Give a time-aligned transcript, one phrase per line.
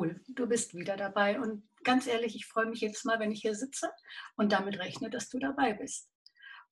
[0.00, 3.42] Cool, du bist wieder dabei und ganz ehrlich, ich freue mich jetzt mal, wenn ich
[3.42, 3.90] hier sitze
[4.34, 6.08] und damit rechne, dass du dabei bist.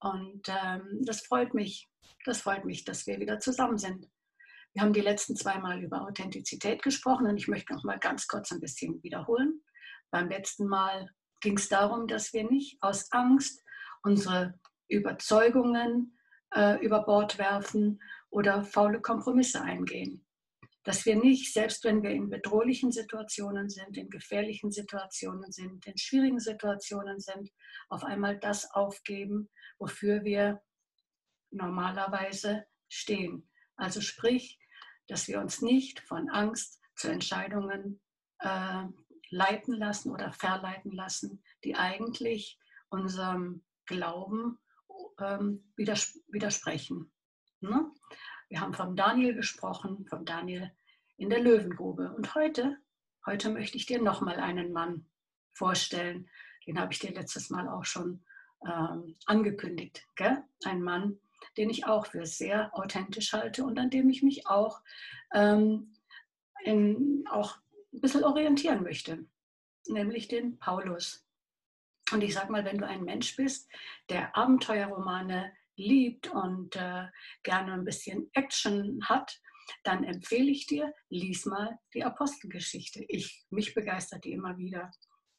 [0.01, 1.91] Und ähm, das freut mich,
[2.25, 4.09] das freut mich, dass wir wieder zusammen sind.
[4.73, 8.27] Wir haben die letzten zwei Mal über Authentizität gesprochen und ich möchte noch mal ganz
[8.29, 9.61] kurz ein bisschen wiederholen.
[10.11, 11.11] Beim letzten Mal
[11.43, 13.63] ging es darum, dass wir nicht aus Angst
[14.05, 16.19] unsere Überzeugungen
[16.55, 20.25] äh, über Bord werfen oder faule Kompromisse eingehen.
[20.89, 25.99] Dass wir nicht, selbst wenn wir in bedrohlichen Situationen sind, in gefährlichen Situationen sind, in
[25.99, 27.51] schwierigen Situationen sind,
[27.91, 30.63] auf einmal das aufgeben, wofür wir
[31.51, 33.51] normalerweise stehen.
[33.77, 34.59] Also sprich,
[35.09, 38.01] dass wir uns nicht von Angst zu Entscheidungen
[38.39, 38.85] äh,
[39.29, 44.59] leiten lassen oder verleiten lassen, die eigentlich unserem Glauben
[45.21, 47.13] ähm, widers widersprechen.
[47.61, 47.93] Ne?
[48.49, 50.73] Wir haben von Daniel gesprochen, von Daniel
[51.17, 52.15] in der Löwengrube.
[52.15, 52.79] Und heute,
[53.27, 55.07] heute möchte ich dir nochmal einen Mann
[55.53, 56.29] vorstellen.
[56.67, 58.25] Den habe ich dir letztes Mal auch schon
[58.67, 60.07] ähm, angekündigt.
[60.17, 60.43] Gell?
[60.65, 61.19] Ein Mann,
[61.57, 64.81] den ich auch für sehr authentisch halte und an dem ich mich auch,
[65.35, 65.95] ähm,
[66.65, 67.59] in, auch
[67.93, 69.27] ein bisschen orientieren möchte,
[69.87, 71.27] nämlich den Paulus.
[72.13, 73.69] Und ich sage mal, wenn du ein Mensch bist,
[74.09, 77.07] der Abenteuerromane liebt und äh,
[77.43, 79.41] gerne ein bisschen Action hat,
[79.85, 83.05] dann empfehle ich dir, lies mal die Apostelgeschichte.
[83.09, 84.91] Ich, mich begeistert die immer wieder.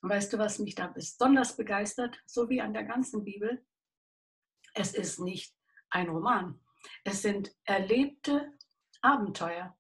[0.02, 3.66] Und weißt du, was mich da besonders begeistert, so wie an der ganzen Bibel?
[4.74, 5.54] Es ist nicht
[5.90, 6.60] ein Roman.
[7.04, 8.54] Es sind erlebte
[9.02, 9.76] Abenteuer.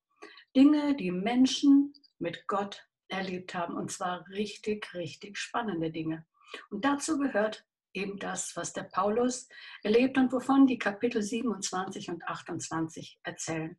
[0.55, 3.75] Dinge, die Menschen mit Gott erlebt haben.
[3.75, 6.25] Und zwar richtig, richtig spannende Dinge.
[6.69, 9.47] Und dazu gehört eben das, was der Paulus
[9.83, 13.77] erlebt und wovon die Kapitel 27 und 28 erzählen.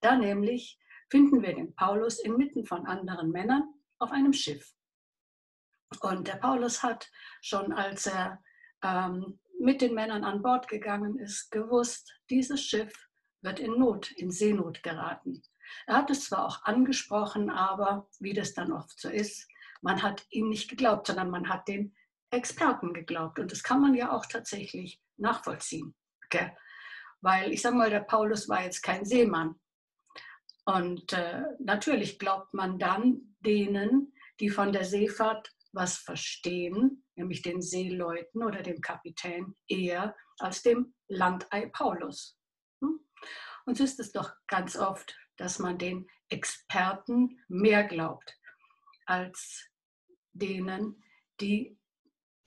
[0.00, 0.78] Da nämlich
[1.10, 4.72] finden wir den Paulus inmitten von anderen Männern auf einem Schiff.
[6.00, 7.10] Und der Paulus hat
[7.42, 8.42] schon, als er
[8.82, 12.92] ähm, mit den Männern an Bord gegangen ist, gewusst, dieses Schiff
[13.42, 15.42] wird in Not, in Seenot geraten.
[15.86, 19.48] Er hat es zwar auch angesprochen, aber wie das dann oft so ist,
[19.82, 21.94] man hat ihm nicht geglaubt, sondern man hat den
[22.32, 23.38] Experten geglaubt.
[23.38, 25.94] Und das kann man ja auch tatsächlich nachvollziehen.
[26.26, 26.56] Okay?
[27.20, 29.60] Weil ich sage mal, der Paulus war jetzt kein Seemann.
[30.64, 37.62] Und äh, natürlich glaubt man dann denen, die von der Seefahrt was verstehen, nämlich den
[37.62, 42.38] Seeleuten oder dem Kapitän, eher als dem Landei Paulus.
[42.80, 43.00] Hm?
[43.64, 48.38] Und so ist es doch ganz oft, dass man den Experten mehr glaubt
[49.06, 49.68] als
[50.32, 51.02] denen,
[51.40, 51.78] die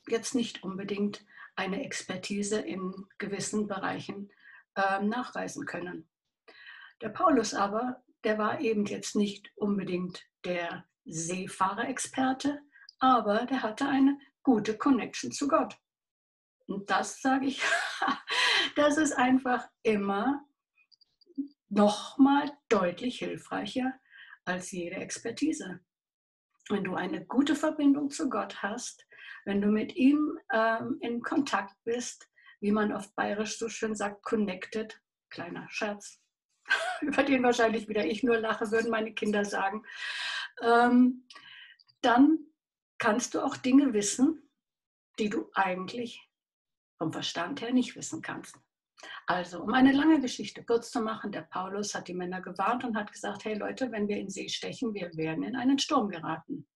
[0.08, 4.32] jetzt nicht unbedingt eine Expertise in gewissen Bereichen
[4.76, 6.10] äh, nachweisen können.
[7.02, 12.62] Der Paulus aber, der war eben jetzt nicht unbedingt der Seefahrerexperte,
[13.00, 15.78] aber der hatte eine gute Connection zu Gott.
[16.68, 17.62] Und das sage ich,
[18.76, 20.46] das ist einfach immer
[21.70, 23.94] nochmal deutlich hilfreicher
[24.46, 25.82] als jede Expertise.
[26.70, 29.06] Wenn du eine gute Verbindung zu Gott hast,
[29.46, 32.28] wenn du mit ihm ähm, in Kontakt bist,
[32.60, 35.00] wie man auf Bayerisch so schön sagt, connected,
[35.30, 36.20] kleiner Scherz,
[37.02, 39.84] über den wahrscheinlich wieder ich nur lache, würden meine Kinder sagen,
[40.62, 41.28] ähm,
[42.02, 42.40] dann
[42.98, 44.50] kannst du auch Dinge wissen,
[45.20, 46.28] die du eigentlich
[46.98, 48.58] vom Verstand her nicht wissen kannst.
[49.28, 52.96] Also, um eine lange Geschichte kurz zu machen, der Paulus hat die Männer gewarnt und
[52.96, 56.68] hat gesagt, hey Leute, wenn wir in See stechen, wir werden in einen Sturm geraten.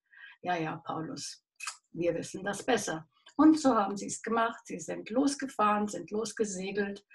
[0.42, 1.44] Ja, ja, Paulus,
[1.92, 3.08] wir wissen das besser.
[3.36, 4.62] Und so haben sie es gemacht.
[4.66, 7.06] Sie sind losgefahren, sind losgesegelt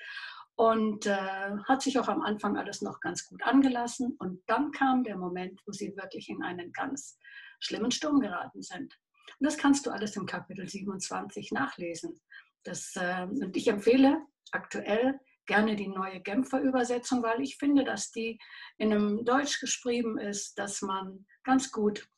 [0.56, 4.16] und äh, hat sich auch am Anfang alles noch ganz gut angelassen.
[4.18, 7.18] Und dann kam der Moment, wo sie wirklich in einen ganz
[7.60, 8.94] schlimmen Sturm geraten sind.
[9.38, 12.20] Und das kannst du alles im Kapitel 27 nachlesen.
[12.62, 14.22] Das, äh, und ich empfehle
[14.52, 18.38] aktuell gerne die neue Genfer Übersetzung, weil ich finde, dass die
[18.78, 22.08] in einem Deutsch geschrieben ist, dass man ganz gut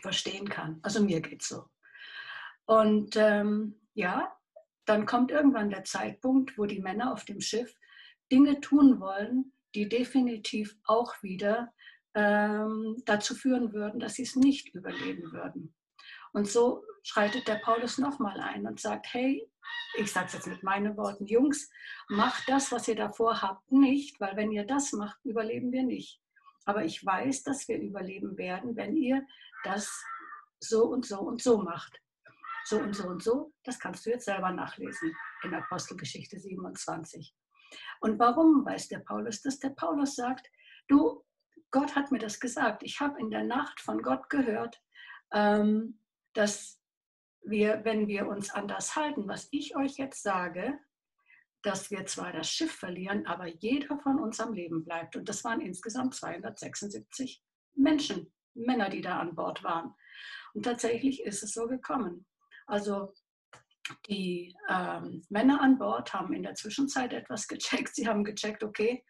[0.00, 0.78] verstehen kann.
[0.82, 1.64] Also mir geht es so.
[2.66, 4.36] Und ähm, ja,
[4.84, 7.74] dann kommt irgendwann der Zeitpunkt, wo die Männer auf dem Schiff
[8.30, 11.72] Dinge tun wollen, die definitiv auch wieder
[12.14, 15.74] ähm, dazu führen würden, dass sie es nicht überleben würden.
[16.32, 19.50] Und so schreitet der Paulus nochmal ein und sagt, hey,
[19.96, 21.70] ich sage es jetzt mit meinen Worten, Jungs,
[22.08, 26.20] macht das, was ihr davor habt, nicht, weil wenn ihr das macht, überleben wir nicht.
[26.64, 29.26] Aber ich weiß, dass wir überleben werden, wenn ihr
[29.64, 30.04] das
[30.60, 32.00] so und so und so macht.
[32.64, 37.34] So und so und so, das kannst du jetzt selber nachlesen in Apostelgeschichte 27.
[38.00, 39.58] Und warum weiß der Paulus das?
[39.58, 40.46] Der Paulus sagt,
[40.88, 41.24] du,
[41.70, 42.82] Gott hat mir das gesagt.
[42.82, 44.82] Ich habe in der Nacht von Gott gehört,
[45.32, 46.00] ähm,
[46.34, 46.77] dass
[47.50, 50.78] wir, wenn wir uns an das halten, was ich euch jetzt sage,
[51.62, 55.16] dass wir zwar das Schiff verlieren, aber jeder von uns am Leben bleibt.
[55.16, 57.42] Und das waren insgesamt 276
[57.74, 59.94] Menschen, Männer, die da an Bord waren.
[60.54, 62.26] Und tatsächlich ist es so gekommen.
[62.66, 63.12] Also
[64.08, 67.94] die ähm, Männer an Bord haben in der Zwischenzeit etwas gecheckt.
[67.94, 69.04] Sie haben gecheckt, okay,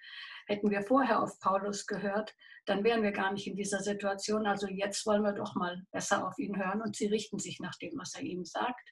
[0.48, 2.34] hätten wir vorher auf Paulus gehört,
[2.64, 4.46] dann wären wir gar nicht in dieser Situation.
[4.46, 7.76] Also jetzt wollen wir doch mal besser auf ihn hören und sie richten sich nach
[7.76, 8.88] dem, was er ihnen sagt.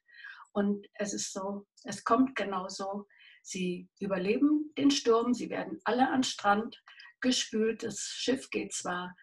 [0.52, 3.06] Und es ist so, es kommt genauso.
[3.42, 6.82] Sie überleben den Sturm, sie werden alle an Strand
[7.20, 7.82] gespült.
[7.82, 9.14] Das Schiff geht zwar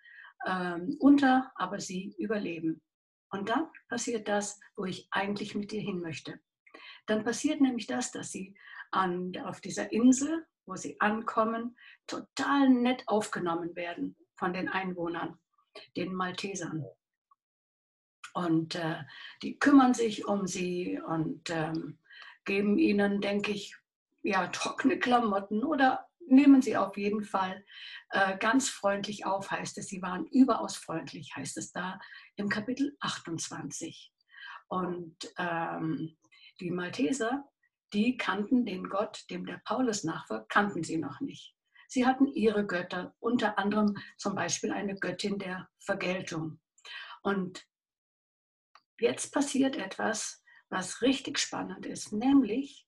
[0.45, 2.81] ähm, unter, aber sie überleben.
[3.29, 6.39] Und dann passiert das, wo ich eigentlich mit dir hin möchte.
[7.07, 8.55] Dann passiert nämlich das, dass sie
[8.91, 11.77] an, auf dieser Insel, wo sie ankommen,
[12.07, 15.39] total nett aufgenommen werden von den Einwohnern,
[15.95, 16.85] den Maltesern.
[18.33, 19.03] Und äh,
[19.41, 21.99] die kümmern sich um sie und ähm,
[22.45, 23.75] geben ihnen, denke ich,
[24.23, 27.63] ja, trockene Klamotten oder nehmen sie auf jeden Fall
[28.09, 29.87] äh, ganz freundlich auf, heißt es.
[29.87, 31.99] Sie waren überaus freundlich, heißt es da
[32.35, 34.11] im Kapitel 28.
[34.67, 36.17] Und ähm,
[36.59, 37.47] die Malteser,
[37.93, 41.55] die kannten den Gott, dem der Paulus nachfolgt, kannten sie noch nicht.
[41.87, 46.59] Sie hatten ihre Götter, unter anderem zum Beispiel eine Göttin der Vergeltung.
[47.21, 47.67] Und
[48.99, 52.87] jetzt passiert etwas, was richtig spannend ist, nämlich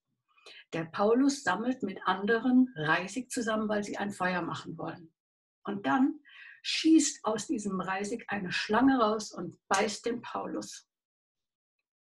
[0.73, 5.13] der Paulus sammelt mit anderen Reisig zusammen, weil sie ein Feuer machen wollen.
[5.63, 6.19] Und dann
[6.63, 10.84] schießt aus diesem Reisig eine Schlange raus und beißt den Paulus.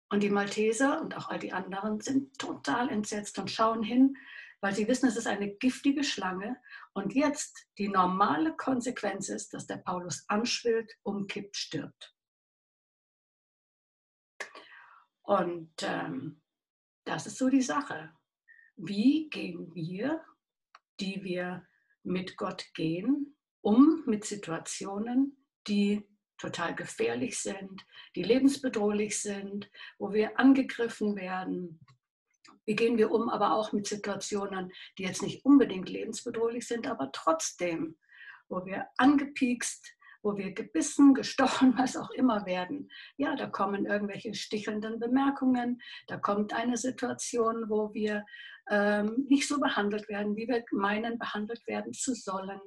[0.09, 4.17] Und die Malteser und auch all die anderen sind total entsetzt und schauen hin,
[4.59, 6.57] weil sie wissen, es ist eine giftige Schlange.
[6.93, 12.15] Und jetzt die normale Konsequenz ist, dass der Paulus anschwillt, umkippt, stirbt.
[15.21, 16.41] Und ähm,
[17.05, 18.11] das ist so die Sache.
[18.75, 20.25] Wie gehen wir,
[20.99, 21.67] die wir
[22.01, 26.08] mit Gott gehen, um mit Situationen, die
[26.39, 31.79] total gefährlich sind, die lebensbedrohlich sind, wo wir angegriffen werden.
[32.65, 37.11] Wie gehen wir um, aber auch mit Situationen, die jetzt nicht unbedingt lebensbedrohlich sind, aber
[37.11, 37.97] trotzdem,
[38.47, 42.89] wo wir angepiekst, wo wir gebissen, gestochen, was auch immer werden.
[43.17, 48.25] Ja, da kommen irgendwelche stichelnden Bemerkungen, da kommt eine Situation, wo wir
[48.69, 52.59] ähm, nicht so behandelt werden, wie wir meinen, behandelt werden zu sollen.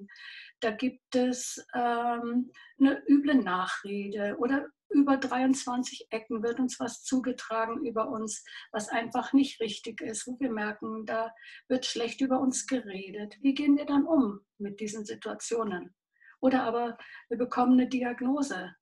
[0.61, 7.85] Da gibt es ähm, eine üble Nachrede oder über 23 Ecken wird uns was zugetragen
[7.85, 11.35] über uns, was einfach nicht richtig ist, wo wir merken, da
[11.69, 13.37] wird schlecht über uns geredet.
[13.41, 15.95] Wie gehen wir dann um mit diesen Situationen?
[16.41, 18.75] Oder aber wir bekommen eine Diagnose,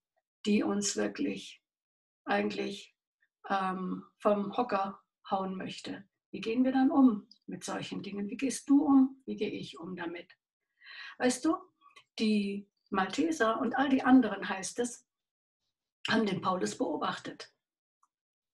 [0.46, 1.62] die uns wirklich
[2.24, 2.94] eigentlich
[3.48, 5.00] ähm, vom Hocker
[5.30, 6.04] hauen möchte.
[6.30, 8.28] Wie gehen wir dann um mit solchen Dingen?
[8.28, 9.22] Wie gehst du um?
[9.26, 10.36] Wie gehe ich um damit?
[11.18, 11.56] Weißt du,
[12.18, 15.06] die Malteser und all die anderen, heißt es,
[16.08, 17.52] haben den Paulus beobachtet.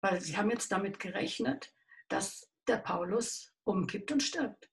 [0.01, 1.73] Weil sie haben jetzt damit gerechnet,
[2.09, 4.69] dass der Paulus umkippt und stirbt.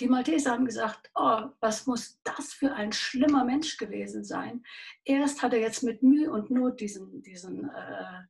[0.00, 4.64] Die Malteser haben gesagt, oh, was muss das für ein schlimmer Mensch gewesen sein.
[5.04, 8.22] Erst hat er jetzt mit Mühe und Not diesen, diesen, äh,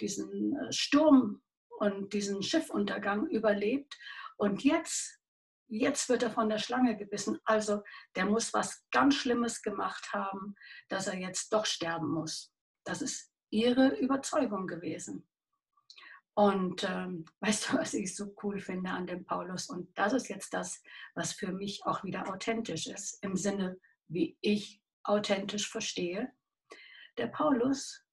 [0.00, 1.42] diesen äh, Sturm
[1.80, 3.98] und diesen Schiffuntergang überlebt.
[4.36, 5.18] Und jetzt,
[5.66, 7.38] jetzt wird er von der Schlange gebissen.
[7.44, 7.82] Also
[8.14, 10.54] der muss was ganz Schlimmes gemacht haben,
[10.88, 12.52] dass er jetzt doch sterben muss.
[12.84, 15.26] Das ist ihre Überzeugung gewesen.
[16.34, 19.70] Und ähm, weißt du, was ich so cool finde an dem Paulus?
[19.70, 20.82] Und das ist jetzt das,
[21.14, 26.30] was für mich auch wieder authentisch ist, im Sinne, wie ich authentisch verstehe.
[27.16, 28.04] Der Paulus,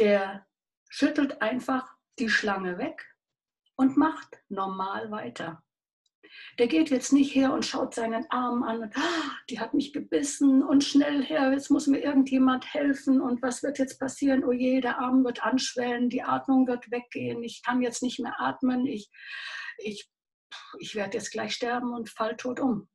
[0.00, 0.46] der
[0.88, 3.04] schüttelt einfach die Schlange weg
[3.76, 5.62] und macht normal weiter.
[6.58, 9.92] Der geht jetzt nicht her und schaut seinen Arm an und ah, die hat mich
[9.92, 14.44] gebissen und schnell her, jetzt muss mir irgendjemand helfen und was wird jetzt passieren?
[14.44, 18.40] Oh je, der Arm wird anschwellen, die Atmung wird weggehen, ich kann jetzt nicht mehr
[18.40, 19.10] atmen, ich,
[19.78, 20.10] ich,
[20.78, 22.88] ich werde jetzt gleich sterben und fall tot um.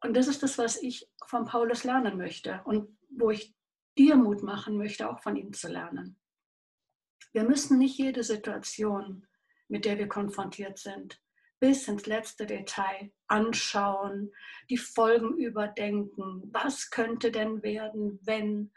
[0.00, 3.54] Und das ist das, was ich von Paulus lernen möchte und wo ich
[3.98, 6.17] dir Mut machen möchte, auch von ihm zu lernen.
[7.32, 9.26] Wir müssen nicht jede Situation,
[9.68, 11.20] mit der wir konfrontiert sind,
[11.60, 14.32] bis ins letzte Detail anschauen,
[14.70, 16.42] die Folgen überdenken.
[16.52, 18.72] Was könnte denn werden, wenn?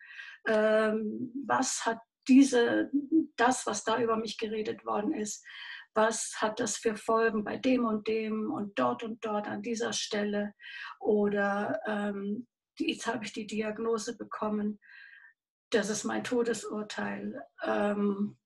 [0.48, 2.92] Ähm, was hat diese,
[3.36, 5.46] das, was da über mich geredet worden ist,
[5.94, 9.94] was hat das für Folgen bei dem und dem und dort und dort an dieser
[9.94, 10.54] Stelle
[11.00, 12.48] oder ähm,
[12.80, 14.80] jetzt habe ich die Diagnose bekommen,
[15.72, 17.46] das ist mein Todesurteil.
[17.64, 18.38] Ähm,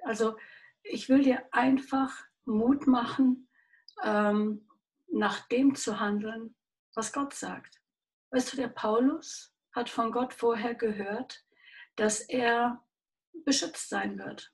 [0.00, 0.36] also
[0.82, 3.48] ich will dir einfach Mut machen,
[4.04, 4.68] ähm,
[5.08, 6.54] nach dem zu handeln,
[6.94, 7.80] was Gott sagt.
[8.30, 11.44] Weißt du, der Paulus hat von Gott vorher gehört,
[11.96, 12.84] dass er
[13.44, 14.52] beschützt sein wird.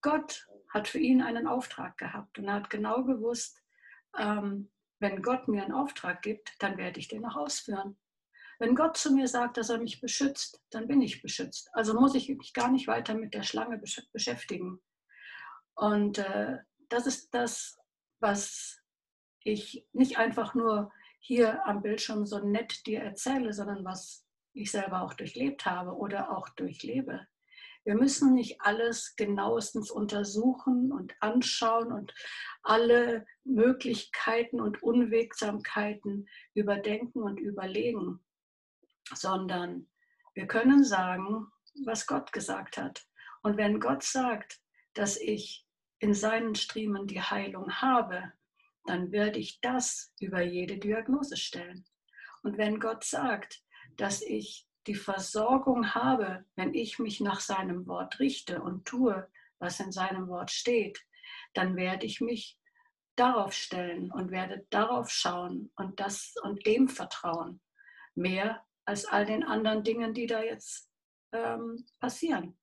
[0.00, 3.62] Gott hat für ihn einen Auftrag gehabt und er hat genau gewusst,
[4.16, 4.70] ähm,
[5.00, 7.96] wenn Gott mir einen Auftrag gibt, dann werde ich den auch ausführen.
[8.58, 11.70] Wenn Gott zu mir sagt, dass er mich beschützt, dann bin ich beschützt.
[11.72, 13.80] Also muss ich mich gar nicht weiter mit der Schlange
[14.12, 14.80] beschäftigen.
[15.74, 17.78] Und äh, das ist das,
[18.18, 18.80] was
[19.44, 25.02] ich nicht einfach nur hier am Bildschirm so nett dir erzähle, sondern was ich selber
[25.02, 27.26] auch durchlebt habe oder auch durchlebe.
[27.84, 32.12] Wir müssen nicht alles genauestens untersuchen und anschauen und
[32.62, 38.20] alle Möglichkeiten und Unwegsamkeiten überdenken und überlegen,
[39.14, 39.88] sondern
[40.34, 41.46] wir können sagen,
[41.84, 43.06] was Gott gesagt hat.
[43.42, 44.60] Und wenn Gott sagt,
[44.94, 45.66] dass ich
[46.00, 48.32] in seinen Striemen die Heilung habe,
[48.84, 51.84] dann werde ich das über jede Diagnose stellen.
[52.42, 53.62] Und wenn Gott sagt,
[53.96, 59.80] dass ich die Versorgung habe, wenn ich mich nach seinem Wort richte und tue, was
[59.80, 61.04] in seinem Wort steht,
[61.52, 62.58] dann werde ich mich
[63.16, 67.60] darauf stellen und werde darauf schauen und das und dem vertrauen.
[68.14, 70.90] Mehr als all den anderen Dingen, die da jetzt
[71.32, 72.58] ähm, passieren.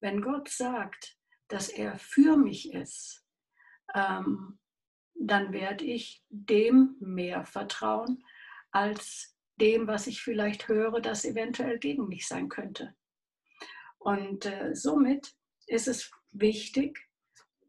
[0.00, 3.24] Wenn Gott sagt, dass er für mich ist,
[3.94, 4.58] ähm,
[5.14, 8.24] dann werde ich dem mehr vertrauen
[8.72, 12.96] als dem, was ich vielleicht höre, das eventuell gegen mich sein könnte.
[13.98, 15.36] Und äh, somit
[15.68, 17.08] ist es wichtig,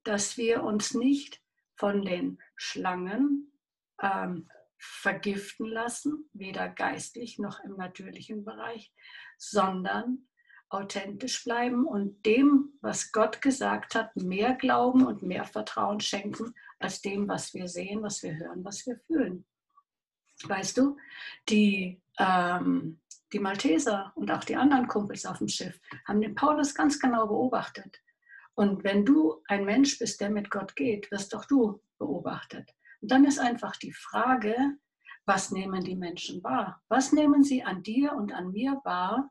[0.03, 1.39] dass wir uns nicht
[1.75, 3.53] von den Schlangen
[4.01, 8.93] ähm, vergiften lassen, weder geistlich noch im natürlichen Bereich,
[9.37, 10.27] sondern
[10.69, 17.01] authentisch bleiben und dem, was Gott gesagt hat, mehr Glauben und mehr Vertrauen schenken, als
[17.01, 19.45] dem, was wir sehen, was wir hören, was wir fühlen.
[20.43, 20.97] Weißt du,
[21.47, 22.99] die, ähm,
[23.31, 27.27] die Malteser und auch die anderen Kumpels auf dem Schiff haben den Paulus ganz genau
[27.27, 28.01] beobachtet.
[28.55, 32.73] Und wenn du ein Mensch bist, der mit Gott geht, wirst doch du beobachtet.
[33.05, 34.55] Und dann ist einfach die Frage,
[35.27, 36.81] was nehmen die Menschen wahr?
[36.87, 39.29] Was nehmen sie an dir und an mir wahr,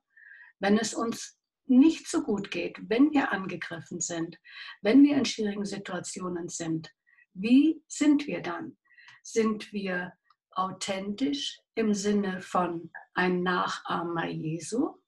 [0.61, 4.39] wenn es uns nicht so gut geht, wenn wir angegriffen sind,
[4.83, 6.89] wenn wir in schwierigen Situationen sind?
[7.33, 8.79] Wie sind wir dann?
[9.25, 10.13] Sind wir
[10.53, 15.03] authentisch im Sinne von ein Nachahmer Jesu.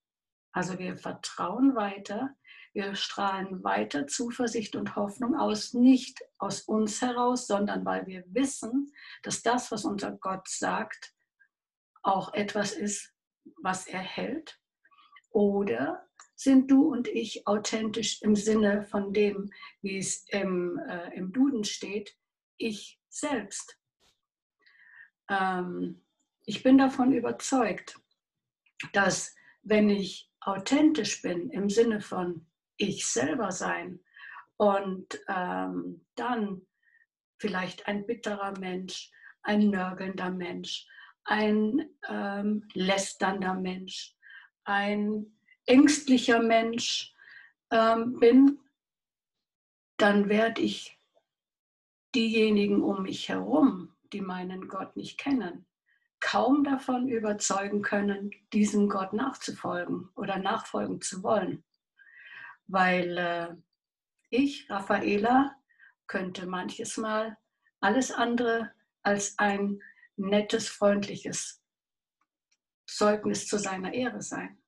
[0.50, 2.35] Also wir vertrauen weiter,
[2.76, 8.92] wir strahlen weiter Zuversicht und Hoffnung aus, nicht aus uns heraus, sondern weil wir wissen,
[9.25, 11.12] dass das, was unser Gott sagt,
[12.02, 13.12] auch etwas ist,
[13.62, 14.61] was er hält.
[15.30, 16.06] Oder
[16.37, 19.50] sind du und ich authentisch im Sinne von dem,
[19.83, 22.14] wie es im, äh, im Duden steht,
[22.59, 23.78] ich selbst
[25.28, 26.02] ähm,
[26.45, 27.99] ich bin davon überzeugt,
[28.92, 34.00] dass wenn ich authentisch bin im Sinne von ich selber sein
[34.56, 36.62] und ähm, dann
[37.38, 39.11] vielleicht ein bitterer Mensch,
[39.42, 40.87] ein nörgelnder Mensch,
[41.25, 44.14] ein ähm, lästernder Mensch,
[44.64, 47.12] ein ängstlicher Mensch
[47.71, 48.61] ähm, bin,
[49.99, 50.99] dann werde ich
[52.14, 55.66] diejenigen um mich herum die meinen Gott nicht kennen,
[56.21, 61.64] kaum davon überzeugen können, diesem Gott nachzufolgen oder nachfolgen zu wollen.
[62.66, 63.54] Weil äh,
[64.30, 65.56] ich, Raffaela,
[66.06, 67.37] könnte manches Mal
[67.80, 69.80] alles andere als ein
[70.16, 71.62] nettes, freundliches
[72.87, 74.58] Zeugnis zu seiner Ehre sein.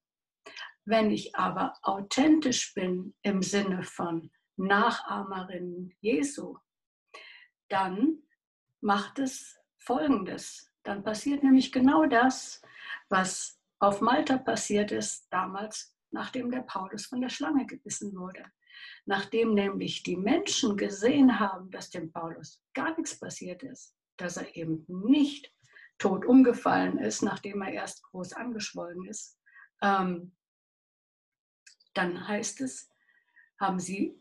[0.85, 6.57] Wenn ich aber authentisch bin im Sinne von Nachahmerin Jesu,
[7.69, 8.23] dann
[8.81, 10.73] macht es Folgendes.
[10.83, 12.63] Dann passiert nämlich genau das,
[13.09, 18.45] was auf Malta passiert ist damals, nachdem der Paulus von der Schlange gebissen wurde.
[19.07, 24.57] Nachdem nämlich die Menschen gesehen haben, dass dem Paulus gar nichts passiert ist, dass er
[24.57, 25.53] eben nicht
[25.99, 29.39] tot umgefallen ist, nachdem er erst groß angeschwollen ist,
[29.83, 30.33] ähm,
[31.95, 32.89] dann heißt es,
[33.59, 34.15] haben sie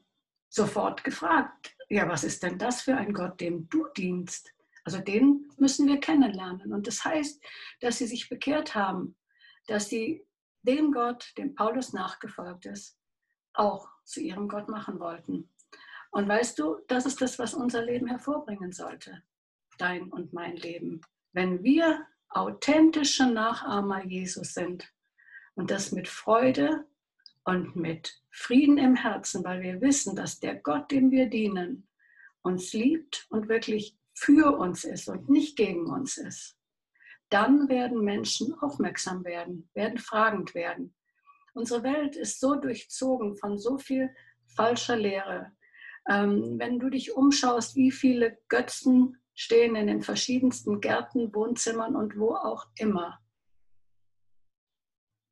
[0.50, 4.54] sofort gefragt, ja, was ist denn das für ein Gott, dem du dienst?
[4.84, 6.74] Also den müssen wir kennenlernen.
[6.74, 7.44] Und das heißt,
[7.82, 9.16] dass sie sich bekehrt haben,
[9.68, 10.26] dass sie
[10.68, 13.00] dem Gott, dem Paulus nachgefolgt ist,
[13.54, 15.50] auch zu ihrem Gott machen wollten.
[16.12, 19.24] Und weißt du, das ist das, was unser Leben hervorbringen sollte,
[19.78, 21.02] dein und mein Leben.
[21.34, 24.92] Wenn wir authentische Nachahmer Jesus sind
[25.56, 26.86] und das mit Freude
[27.44, 31.88] und mit Frieden im Herzen, weil wir wissen, dass der Gott, dem wir dienen,
[32.42, 36.57] uns liebt und wirklich für uns ist und nicht gegen uns ist,
[37.30, 40.96] dann werden Menschen aufmerksam werden, werden fragend werden.
[41.54, 44.14] Unsere Welt ist so durchzogen von so viel
[44.56, 45.52] falscher Lehre.
[46.08, 52.18] Ähm, wenn du dich umschaust, wie viele Götzen stehen in den verschiedensten Gärten, Wohnzimmern und
[52.18, 53.20] wo auch immer.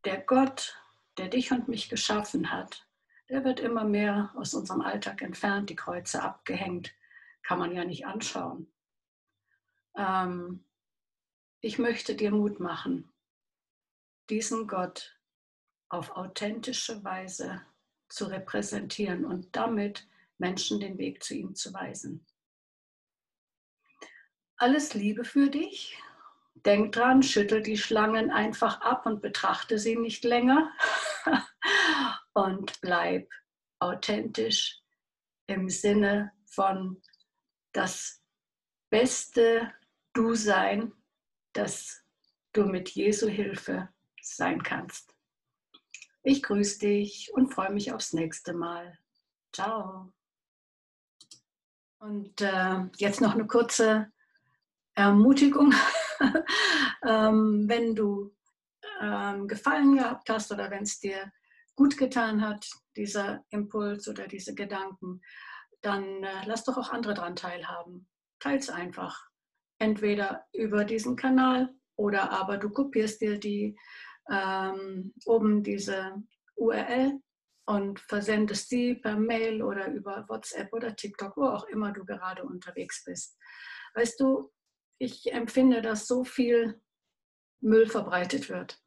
[0.04, 0.80] Der Gott,
[1.18, 2.88] der dich und mich geschaffen hat,
[3.30, 6.94] der wird immer mehr aus unserem Alltag entfernt, die Kreuze abgehängt,
[7.42, 8.72] kann man ja nicht anschauen.
[9.98, 10.66] Ähm,
[11.62, 13.12] ich möchte dir Mut machen,
[14.30, 15.20] diesen Gott
[15.90, 17.62] auf authentische Weise
[18.10, 20.08] zu repräsentieren und damit
[20.38, 22.26] Menschen den Weg zu ihm zu weisen.
[24.58, 25.98] Alles Liebe für dich.
[26.66, 30.72] Denk dran, schüttel die Schlangen einfach ab und betrachte sie nicht länger.
[32.34, 33.30] und bleib
[33.80, 34.82] authentisch
[35.48, 37.02] im Sinne von
[37.74, 38.22] das
[38.90, 39.74] beste
[40.14, 40.94] Du sein,
[41.56, 42.04] das
[42.54, 43.90] du mit Jesu Hilfe
[44.22, 45.16] sein kannst.
[46.24, 48.98] Ich grüße dich und freue mich aufs nächste Mal.
[49.54, 50.12] Ciao.
[52.00, 54.12] Und äh, jetzt noch eine kurze
[54.96, 55.74] Ermutigung,
[57.08, 58.34] ähm, wenn du
[59.02, 61.32] ähm, Gefallen gehabt hast oder wenn es dir
[61.76, 65.22] gut getan hat, dieser Impuls oder diese Gedanken,
[65.82, 68.08] dann äh, lass doch auch andere daran teilhaben.
[68.40, 69.30] Teils einfach.
[69.86, 73.78] Entweder über diesen Kanal oder aber du kopierst dir die
[74.32, 76.24] ähm, oben diese
[76.56, 77.22] URL
[77.68, 82.44] und versendest sie per Mail oder über WhatsApp oder TikTok, wo auch immer du gerade
[82.44, 83.38] unterwegs bist.
[83.94, 84.52] Weißt du,
[84.98, 86.82] ich empfinde, dass so viel
[87.62, 88.82] Müll verbreitet wird,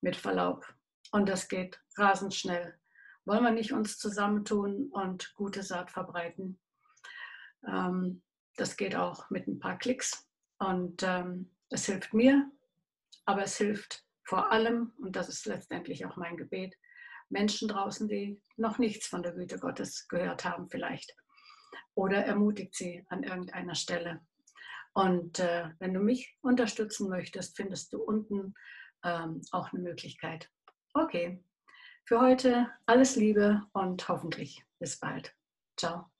[0.00, 0.64] mit Verlaub.
[1.10, 2.78] Und das geht rasend schnell.
[3.24, 6.60] Wollen wir nicht uns zusammentun und gute Saat verbreiten?
[7.66, 8.22] Ähm,
[8.56, 10.25] das geht auch mit ein paar Klicks.
[10.58, 12.50] Und ähm, es hilft mir,
[13.24, 16.74] aber es hilft vor allem, und das ist letztendlich auch mein Gebet,
[17.28, 21.14] Menschen draußen, die noch nichts von der Güte Gottes gehört haben vielleicht.
[21.94, 24.20] Oder ermutigt sie an irgendeiner Stelle.
[24.94, 28.54] Und äh, wenn du mich unterstützen möchtest, findest du unten
[29.04, 30.50] ähm, auch eine Möglichkeit.
[30.94, 31.42] Okay,
[32.04, 35.34] für heute alles Liebe und hoffentlich bis bald.
[35.76, 36.15] Ciao.